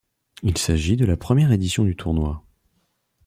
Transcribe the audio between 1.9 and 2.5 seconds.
tournoi.